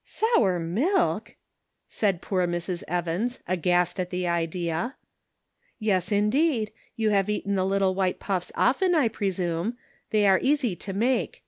"Sour 0.03 0.57
milk!" 0.57 1.35
said 1.87 2.23
poor 2.23 2.47
Mrs. 2.47 2.81
Evans, 2.87 3.39
aghast 3.47 3.99
at 3.99 4.09
the 4.09 4.25
idea." 4.27 4.95
Yes, 5.79 6.11
indeed; 6.11 6.71
you 6.95 7.11
have 7.11 7.29
eaten 7.29 7.53
the 7.53 7.63
little 7.67 7.93
white 7.93 8.19
puffs 8.19 8.51
often, 8.55 8.95
I 8.95 9.09
presume; 9.09 9.77
they 10.09 10.25
are 10.25 10.39
easy 10.41 10.75
to 10.75 10.93
make. 10.93 11.39